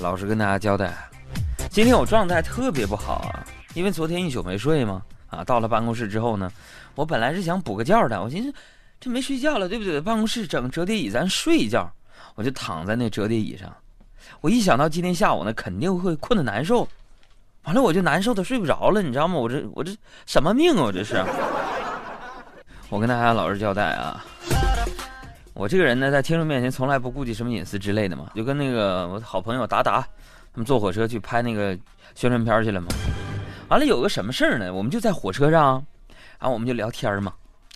[0.00, 0.92] 老实跟大家交代，
[1.68, 5.02] 今天我状态特别不好啊，因为昨天一宿没睡嘛。
[5.28, 6.50] 啊，到了办公室之后呢，
[6.96, 8.52] 我本来是想补个觉的，我寻思
[8.98, 10.00] 这没睡觉了，对不对？
[10.00, 11.88] 办公室整折叠椅，咱睡一觉。
[12.34, 13.72] 我就躺在那折叠椅上，
[14.40, 16.88] 我一想到今天下午呢，肯定会困得难受，
[17.64, 19.34] 完了我就难受的睡不着了，你知道吗？
[19.34, 19.94] 我这我这
[20.26, 20.82] 什么命啊？
[20.82, 21.22] 我这是。
[22.88, 24.24] 我跟大家老实交代啊，
[25.60, 31.78] 我这个人呢，在听众面前从来不顾及什么隐私之类的嘛，就跟那个我好朋友达达，他们坐火车去拍那个
[32.14, 32.88] 宣传片去了嘛。
[33.68, 34.72] 完了有个什么事儿呢？
[34.72, 35.84] 我们就在火车上，
[36.38, 37.34] 然后我们就聊天嘛，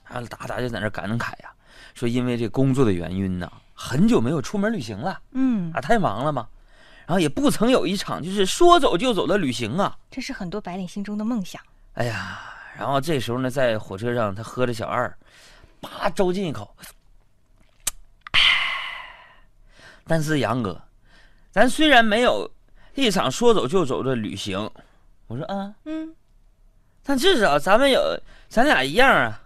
[0.08, 1.52] 然后达达就在那感慨呀，
[1.92, 6.48] 说因为这工作的原因呢，很久没有出门旅行了，嗯，啊太忙了嘛，
[7.04, 11.60] 然后也不曾有一场就是说走就走的旅行啊，这是很多白领心中的梦想。
[11.92, 12.40] 哎呀。
[12.78, 15.14] 然后这时候呢，在火车上，他喝着小二，
[15.80, 16.74] 叭周进一口。
[20.06, 20.80] 但是杨哥，
[21.50, 22.50] 咱虽然没有
[22.94, 24.70] 一场说走就走的旅行，
[25.26, 26.14] 我说啊，嗯，
[27.02, 28.00] 但至少咱们有，
[28.48, 29.42] 咱俩一样啊，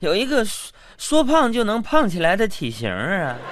[0.00, 0.44] 有一个
[0.98, 3.36] 说胖就能胖起来的体型啊。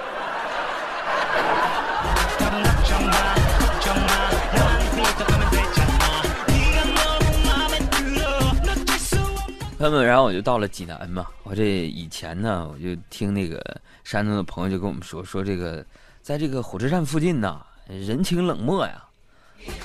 [9.79, 11.25] 朋友们，然后我就到了济南嘛。
[11.43, 13.63] 我这以前呢，我就听那个
[14.03, 15.85] 山东的朋友就跟我们说，说这个
[16.21, 19.03] 在这个火车站附近呐，人情冷漠呀。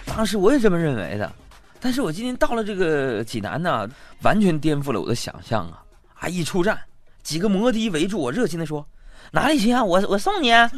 [0.07, 1.33] 当时我也这么认为的，
[1.81, 3.89] 但是我今天到了这个济南呢，
[4.23, 5.83] 完全颠覆了我的想象啊！
[6.21, 6.79] 啊，一出站，
[7.23, 8.87] 几个摩的围住我，热情的说
[9.33, 9.83] ：“哪里去啊？
[9.83, 10.71] 我我送你。”啊，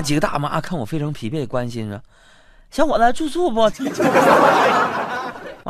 [0.02, 2.00] 几个大妈看我非常疲惫，关心说
[2.70, 3.68] ：“小伙子住宿不？”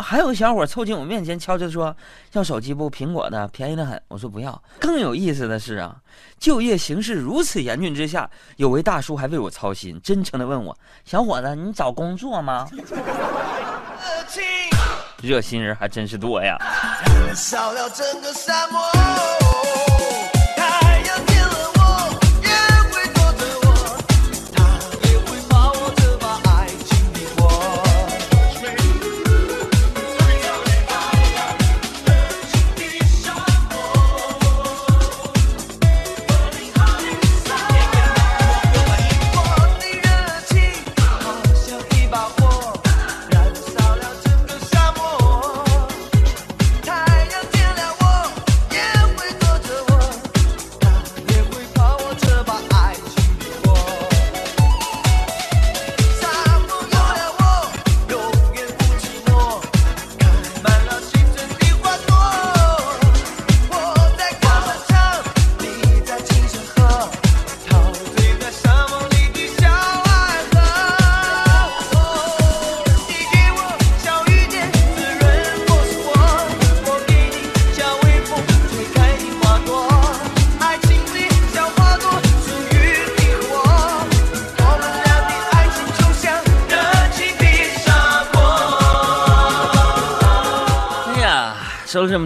[0.00, 1.94] 还有个小伙凑近我面前，悄悄说
[2.32, 2.90] ：“要手机不？
[2.90, 5.96] 苹果的，便宜的很。”我说：“不要。”更有意思的是啊，
[6.38, 12.68] 就业形势如此严峻之下，有位大叔还为我操心，真诚的问我：“小伙子，你找工作吗？”
[15.22, 16.56] 热心人还真是多呀。
[17.34, 18.32] 少了这么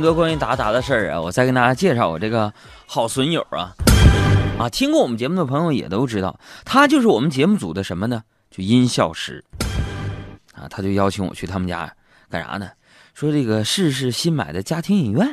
[0.05, 2.53] 多关于达达的事儿啊，我再跟大家介绍我这个
[2.87, 3.73] 好损友啊，
[4.59, 8.23] 啊，听过我们节目的朋友也都知道，他就是我们节目组的什么呢？
[8.51, 9.43] 就音效师
[10.55, 11.91] 啊，他就邀请我去他们家
[12.29, 12.69] 干啥呢？
[13.15, 15.27] 说这个试试新买的家庭影院，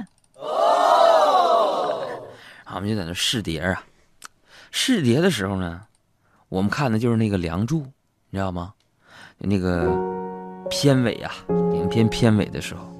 [2.63, 3.83] 啊，我们就在那试碟啊，
[4.71, 5.81] 试碟的时候呢，
[6.47, 7.79] 我们看的就是那个《梁祝》，
[8.29, 8.71] 你知道吗？
[9.37, 9.91] 那个
[10.69, 11.33] 片尾啊，
[11.73, 12.90] 影片片尾的时候。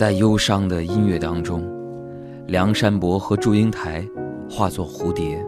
[0.00, 1.62] 在忧伤的音乐当中，
[2.46, 4.02] 梁山伯和祝英台
[4.48, 5.44] 化作蝴蝶，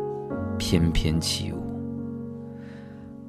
[0.58, 1.56] 翩翩起舞。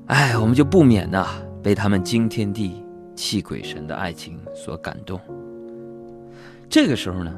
[0.08, 1.26] 哎，我们就不免呐
[1.64, 2.86] 被他们惊天地
[3.16, 5.18] 泣鬼神的爱情所感动。
[6.70, 7.34] 这个时候呢，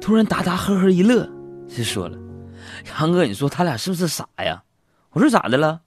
[0.00, 1.24] 突然达达呵呵一乐，
[1.68, 2.18] 就说了
[2.98, 4.60] ：“杨哥，你说他俩是不是傻呀？”
[5.14, 5.82] 我说：“咋的了？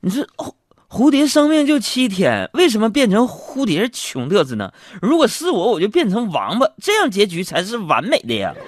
[0.00, 0.54] 你说哦。”
[0.96, 4.72] 蝴蝶生命就七天，为什么变成蝴蝶穷嘚瑟呢？
[5.02, 8.54] 如果是我，我就变成王八，这样结局才是完美的呀。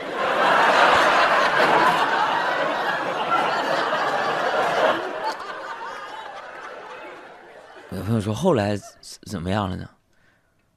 [7.93, 8.79] 有朋友说后来
[9.23, 9.89] 怎么样了呢？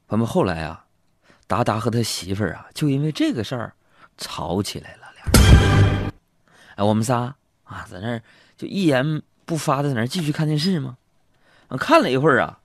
[0.08, 0.86] 朋友们，后来啊，
[1.48, 3.74] 达达和他媳妇儿啊，就因为这个事儿
[4.18, 5.00] 吵起来了。
[5.16, 5.26] 俩，
[6.78, 8.22] 哎，我们仨啊，在那儿
[8.56, 10.96] 就一言不发的在那儿继续看电视吗？
[11.78, 12.58] 看了一会儿啊，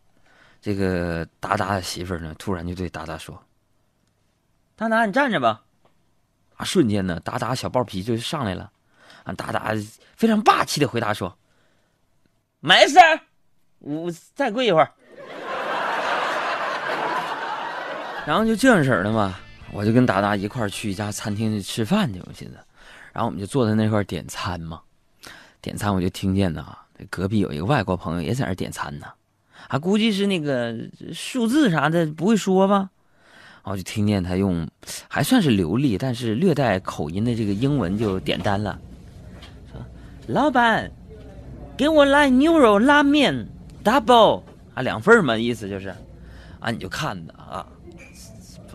[0.60, 3.40] 这个达达的媳妇呢，突然就对达达说
[4.76, 5.62] ：“达达，你站着吧。”
[6.56, 8.70] 啊，瞬间呢，达达小暴脾气就上来了。
[9.24, 9.72] 啊，达达
[10.16, 11.36] 非常霸气的回答说
[12.60, 12.98] ：“没事
[13.78, 14.90] 我再跪一会儿。
[18.24, 19.38] 然后就这样式儿的嘛，
[19.72, 22.54] 我就跟达达一块儿去一家餐厅去吃饭去，我寻思，
[23.12, 24.80] 然后我们就坐在那块点餐嘛，
[25.60, 26.76] 点餐我就听见呐，
[27.10, 29.06] 隔壁有一个外国朋友也在那点餐呢，
[29.68, 30.76] 啊，估计是那个
[31.12, 32.90] 数字啥的不会说吧，
[33.64, 34.68] 然后就听见他用
[35.08, 38.78] 还算是流利但是略带口音的这个英文就点单了，
[39.72, 39.84] 说
[40.26, 40.90] 老板，
[41.76, 43.46] 给我来牛肉拉面
[43.84, 44.42] double
[44.74, 45.94] 啊两份嘛，意思就是，
[46.60, 47.66] 啊你就看着啊。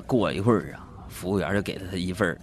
[0.07, 2.37] 过一会儿啊，服务员就给了他一份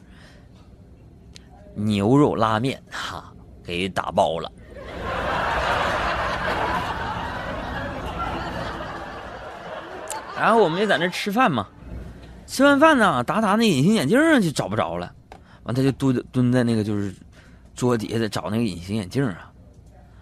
[1.74, 3.30] 牛肉拉面，哈，
[3.62, 4.50] 给打包了。
[10.38, 11.66] 然后我们就在那吃饭嘛，
[12.46, 15.12] 吃完饭呢，达达那隐形眼镜就找不着了，
[15.64, 17.14] 完他就蹲蹲在那个就是
[17.74, 19.50] 桌底下找那个隐形眼镜啊，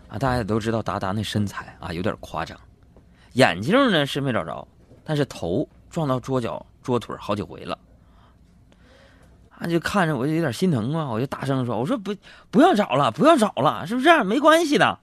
[0.09, 2.59] 啊，大家也都知道达达那身材啊有点夸张，
[3.35, 4.67] 眼镜呢是没找着，
[5.05, 6.65] 但是头撞到桌角。
[6.83, 7.77] 桌腿好几回了，
[9.59, 12.15] 啊，就看着我就有点心疼嘛，我就大声说：“我说不，
[12.51, 14.23] 不要找了，不要找了，是不是？
[14.23, 14.99] 没关系的。”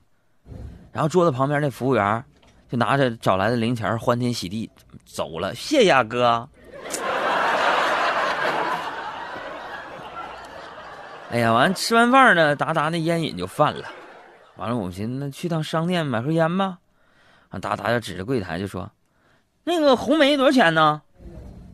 [0.93, 2.23] 然后桌子旁边那服务员
[2.69, 4.69] 就拿着找来的零钱，欢天喜地
[5.05, 5.55] 走了。
[5.55, 6.47] 谢谢啊，哥。
[11.31, 13.85] 哎呀，完吃完饭呢，达达那烟瘾就犯了。
[14.57, 16.77] 完了，我们寻思那去趟商店买盒烟吧。
[17.49, 18.91] 啊，达达就指着柜台就说
[19.65, 21.01] ：“那个红梅多少钱呢？”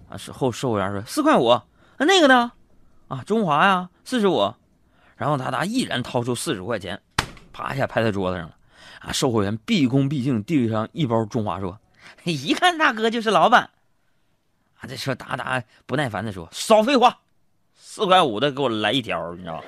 [0.10, 1.66] 啊，售后售货员说四块五，啊
[1.98, 2.54] 那个呢？
[3.10, 4.54] 啊，中华呀，四十五。
[5.18, 7.02] 然后达达毅然掏出四十块钱，
[7.52, 8.56] 啪一下拍在桌子上了。
[9.02, 11.78] 啊，售货员毕恭毕敬递上一包中华，说
[12.24, 13.70] ：“一看大哥就是老板。”
[14.80, 17.20] 啊，这说达达不耐烦的说：“少废话，
[17.76, 19.64] 四块五的给我来一条，你知道吗？”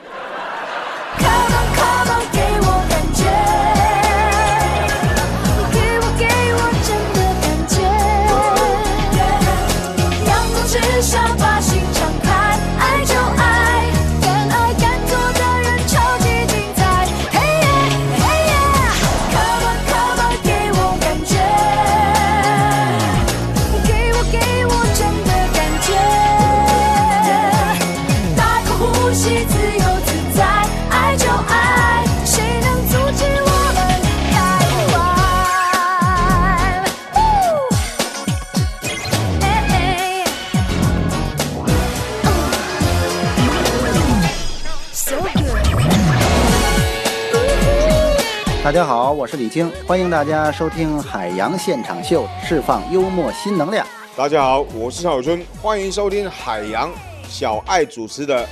[48.72, 53.86] 大家好，我是李菁，欢迎大家收听《海洋现场秀》，释放幽默新能量。
[54.16, 56.90] 大家好，我是邵小春，欢迎收听海洋
[57.28, 58.46] 小爱主持的《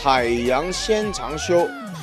[0.00, 1.56] 海洋现场秀》，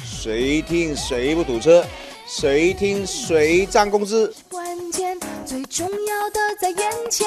[0.04, 1.86] 谁听谁不堵车，
[2.28, 4.36] 谁听谁涨工资。
[4.52, 7.26] 关键最重要的在眼前，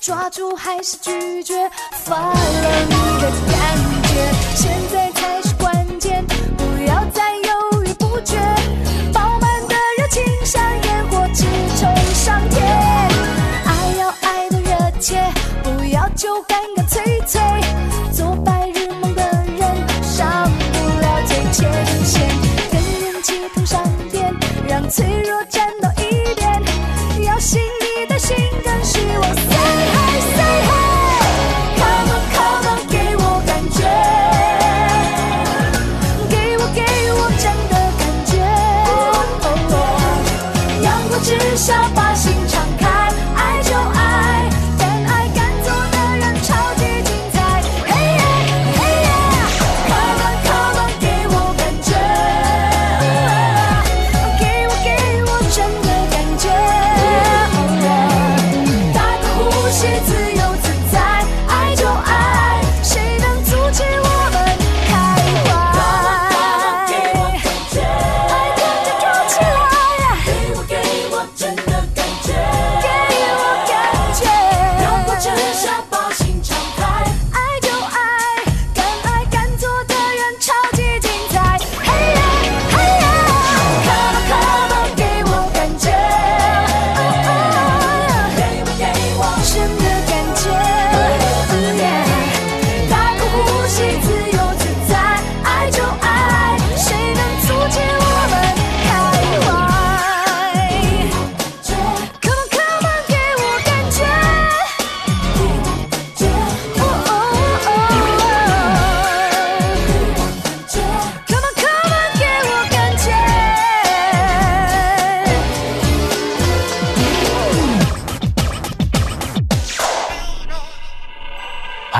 [0.00, 1.68] 抓住还是拒绝？
[1.90, 6.24] 发了你的感觉，现在才是关键，
[6.56, 8.38] 不要再犹豫不决。
[15.66, 17.40] 不要就干干脆脆。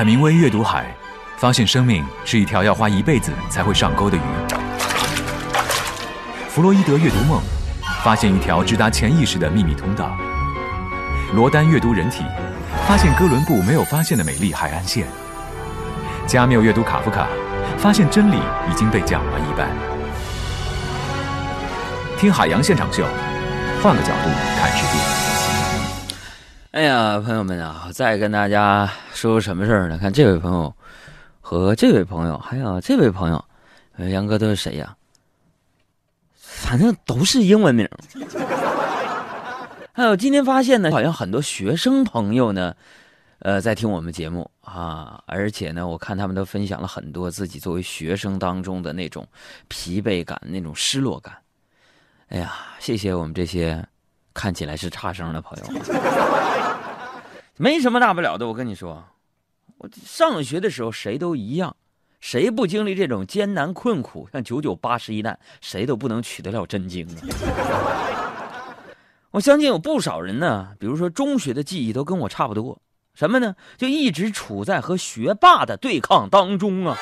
[0.07, 0.85] 海明威阅读海，
[1.35, 4.21] 发现生命是一条要花一辈子才会上钩的鱼。
[6.47, 7.41] 弗洛伊德阅读梦，
[8.05, 10.17] 发现一条直达潜意识的秘密通道。
[11.33, 12.23] 罗丹阅读人体，
[12.87, 15.05] 发现哥伦布没有发现的美丽海岸线。
[16.25, 17.27] 加缪阅读卡夫卡，
[17.77, 18.37] 发现真理
[18.71, 19.67] 已经被讲了一半。
[22.17, 23.03] 听海洋现场秀，
[23.83, 25.36] 换个角度看世界。
[26.77, 29.97] 哎呀，朋友们啊，再跟大家说说什么事儿呢？
[29.97, 30.71] 看这位朋友
[31.41, 33.43] 和这位朋友，还有这位朋友，
[34.09, 34.95] 杨哥都是谁呀？
[36.35, 37.89] 反正都是英文名。
[39.91, 42.75] 还有今天发现呢，好像很多学生朋友呢，
[43.39, 49.27] 呃，在听我们节目啊，而且呢，我看他们都分享了很多自己作为学生当中的那种
[49.67, 51.33] 疲惫感、那种失落感。
[52.27, 53.83] 哎呀，谢谢我们这些
[54.31, 55.63] 看起来是差生的朋友，
[57.57, 58.47] 没什么大不了的。
[58.47, 59.03] 我跟你说，
[59.77, 61.75] 我上学的时候谁都一样，
[62.19, 68.75] 谁不经历这种艰难困苦，像九九八十一难，谁都不能取得了真经啊。
[69.31, 72.81] 我相信有不少人呢，比如说中学的记忆都跟我差不多，
[73.13, 73.55] 什么呢？
[73.77, 76.97] 就一直处在和学霸的对抗当中啊。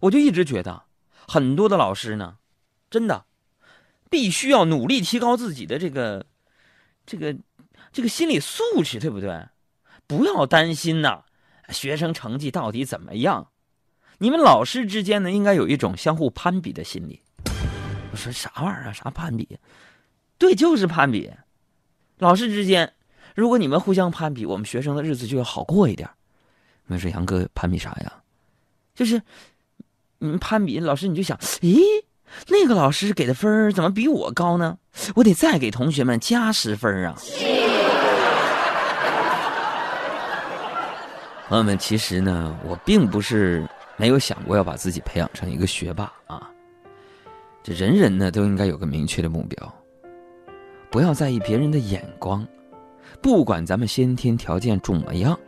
[0.00, 0.82] 我就一直觉得，
[1.26, 2.36] 很多的老师呢，
[2.90, 3.24] 真的
[4.10, 6.24] 必须要努力提高自己的这个、
[7.04, 7.34] 这个、
[7.90, 9.46] 这个心理素质，对不对？
[10.06, 11.22] 不要担心呐，
[11.70, 13.48] 学生成绩到底怎么样？
[14.18, 17.20] 你们老师之间呢，应该有一种相互攀比的心理。
[18.12, 18.92] 我说啥玩意儿啊？
[18.92, 19.58] 啥攀比？
[20.38, 21.30] 对，就是攀比。
[22.18, 22.92] 老师之间，
[23.34, 26.08] 如果你们互相攀比，我们学生的日子就要好过一点。
[26.88, 28.12] 我说杨哥攀比啥呀？
[28.94, 29.20] 就是
[30.18, 31.80] 你们攀比，老师你就想，咦，
[32.48, 34.78] 那个老师给的分怎么比我高呢？
[35.14, 37.16] 我得再给同学们加十分啊！
[41.52, 43.68] 朋友们，其实呢，我并不是
[43.98, 46.50] 没有想过要把自己培养成一个学霸啊。
[47.62, 49.74] 这人人呢都应该有个明确的目标。
[50.90, 52.48] 不要在意别人的眼光，
[53.20, 55.38] 不管咱们先天条件怎么样，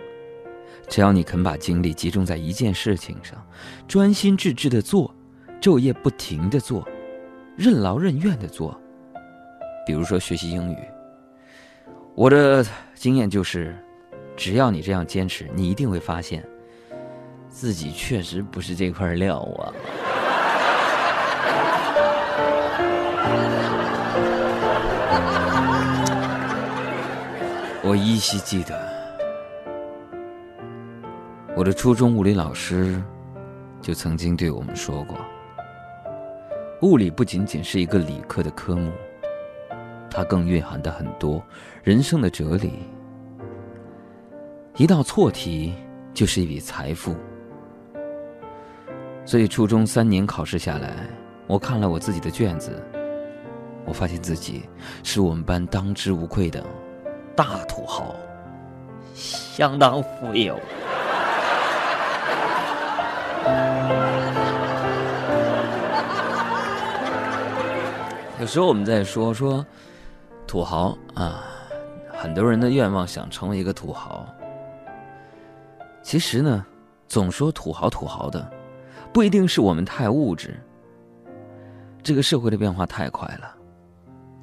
[0.89, 3.43] 只要你肯把精力集中在一件事情上，
[3.89, 5.11] 专心致志的做，
[5.59, 6.87] 昼夜不停的做，
[7.57, 8.79] 任劳任怨的做。
[9.87, 10.77] 比如说学习英语，
[12.15, 12.63] 我的
[12.95, 13.75] 经验就是，
[14.37, 16.45] 只要你这样坚持，你一定会发现，
[17.49, 19.73] 自己确实不是这块料啊。
[27.87, 28.75] 我依稀记得，
[31.55, 33.01] 我的初中物理老师
[33.81, 35.17] 就曾经对我们说过：
[36.83, 38.91] 物理不仅仅是一个理科的科目，
[40.11, 41.41] 它更蕴含的很多
[41.83, 42.81] 人生的哲理。
[44.77, 45.73] 一道错题
[46.13, 47.15] 就是一笔财富。
[49.25, 51.09] 所以初中三年考试下来，
[51.47, 52.83] 我看了我自己的卷子，
[53.85, 54.69] 我发现自己
[55.05, 56.61] 是我们班当之无愧的。
[57.37, 58.17] 大土豪，
[59.15, 60.59] 相当富有。
[68.41, 69.65] 有时候我们在说说
[70.49, 71.45] 土豪啊，
[72.13, 74.27] 很多人的愿望想成为一个土豪。
[76.05, 76.65] 其实呢，
[77.09, 78.49] 总说土豪土豪的，
[79.13, 80.55] 不一定是我们太物质。
[82.03, 83.57] 这个社会的变化太快了，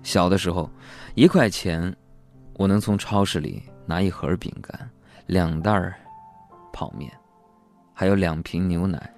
[0.01, 0.69] 小的时候，
[1.15, 1.95] 一块钱。
[2.57, 4.87] 我能从超市里拿一盒饼干、
[5.25, 5.71] 两袋
[6.71, 7.11] 泡面，
[7.91, 9.11] 还有两瓶牛奶。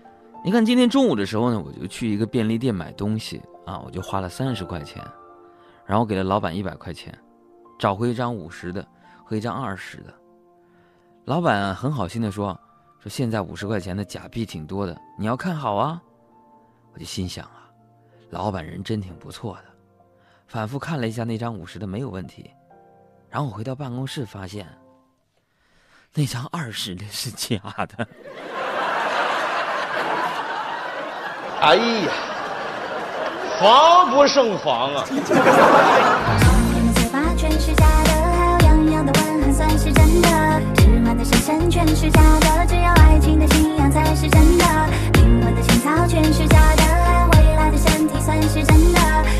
[0.45, 5.03] 你看，今天中午的时候呢，我就去一个便利店买东西啊，我就花了三十块钱，
[5.85, 7.13] 然后给了老板一百块钱，
[7.77, 8.87] 找回一张五十的
[9.25, 10.13] 和一张二十的。
[11.25, 12.59] 老板很好心的说
[12.99, 16.01] ：“说现在五十块钱的假币挺多的，你要看好啊。”
[16.93, 17.63] 我就心想啊，
[18.29, 19.63] 老板人真挺不错的，
[20.47, 22.51] 反复看了一下那张五十的，没有问题。
[23.29, 24.67] 然后我回到办公室，发现
[26.13, 28.07] 那张二十的是假的。
[31.61, 32.11] 哎呀，
[33.61, 35.05] 防不胜防啊！
[41.73, 44.65] 全是假的只有爱情的信仰才是真的
[45.13, 46.83] 灵魂的情操全是假的
[47.31, 48.99] 未来的身体算是真的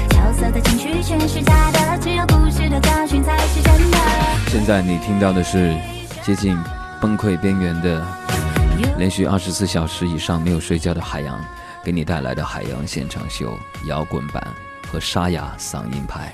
[0.09, 3.97] 调色的情绪全是假的只有故事的教训才是真的
[4.47, 5.75] 现在你听到的是
[6.23, 6.57] 接近
[6.99, 8.03] 崩溃边缘的
[8.97, 11.39] 连续二十四小时以上没有睡觉的海洋
[11.83, 14.43] 给你带来的海洋现场秀摇滚版
[14.91, 16.33] 和沙哑嗓音派。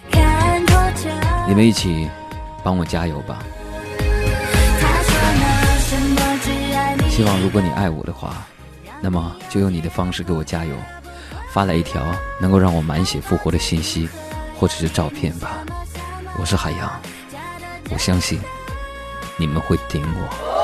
[1.45, 2.09] 你们一起
[2.63, 3.39] 帮我加油吧。
[7.19, 8.47] 希望如果你爱我的话，
[9.01, 10.73] 那么就用你的方式给我加油，
[11.51, 12.01] 发来一条
[12.39, 14.07] 能够让我满血复活的信息，
[14.57, 15.57] 或者是照片吧。
[16.39, 16.89] 我是海洋，
[17.91, 18.39] 我相信
[19.35, 20.58] 你们会顶我。